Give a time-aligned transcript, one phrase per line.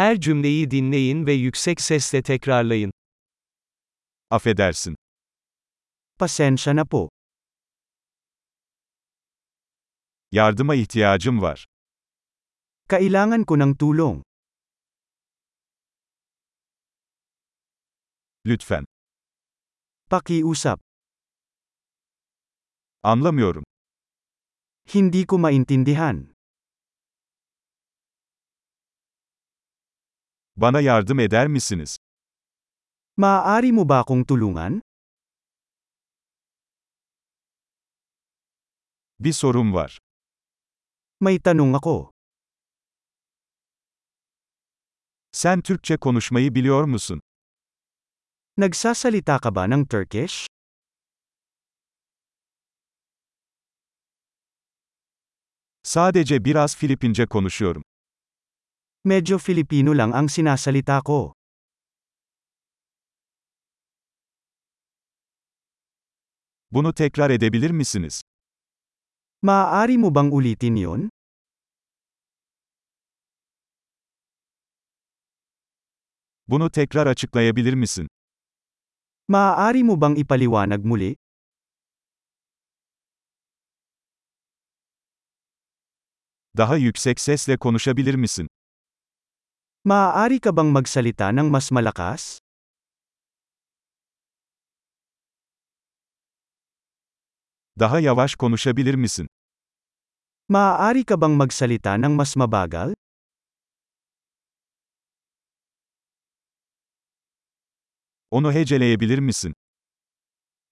[0.00, 2.92] Her cümleyi dinleyin ve yüksek sesle tekrarlayın.
[4.30, 4.96] Affedersin.
[6.18, 7.08] Pasensya na po.
[10.32, 11.66] Yardıma ihtiyacım var.
[12.88, 14.22] Kailangan ko ng tulong.
[18.46, 18.84] Lütfen.
[20.10, 20.80] Pakiusap.
[23.02, 23.64] Anlamıyorum.
[24.94, 26.29] Hindi ko maintindihan.
[30.60, 31.98] Bana yardım eder misiniz?
[33.16, 34.82] Maaari mo ba akong tulungan?
[39.20, 39.98] Bir sorum var.
[41.20, 42.12] May tanong ako.
[45.32, 47.20] Sen Türkçe konuşmayı biliyor musun?
[48.56, 50.46] Nagsasalita ka ba ng Turkish?
[55.82, 57.82] Sadece biraz Filipince konuşuyorum.
[59.00, 61.32] Medyo Filipino lang ang sinasalita ko.
[66.68, 68.20] Bunu tekrar edebilir misiniz?
[69.40, 71.08] Maaari mo bang ulitin yon?
[76.48, 78.08] Bunu tekrar açıklayabilir misin?
[79.28, 81.16] Maaari mo bang ipaliwanag muli?
[86.56, 88.48] Daha yüksek sesle konuşabilir misin?
[89.80, 92.44] Maaari ka bang magsalita ng mas malakas?
[97.80, 99.26] Daha yavaş konuşabilir misin?
[100.52, 102.92] Maaari ka bang magsalita ng mas mabagal?
[108.30, 109.56] Onu heceleyebilir misin?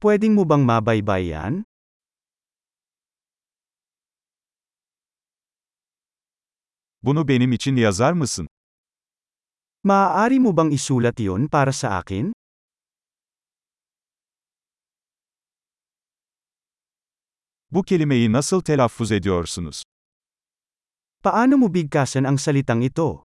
[0.00, 1.64] Pwedeng mo bang mabaybayan?
[7.02, 8.48] Bunu benim için yazar mısın?
[9.84, 12.32] Maaari mo bang isulat yon para sa akin?
[17.70, 19.82] Bu kelimeyi nasıl telaffuz ediyorsunuz?
[21.24, 23.28] Paano mo bigkasan ang salitang ito?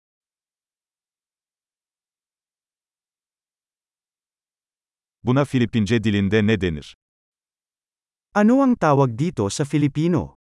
[5.27, 6.95] Buna Filipince dilinde ne denir?
[8.39, 10.39] Ano ang tawag dito sa Filipino?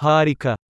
[0.00, 0.54] Harika.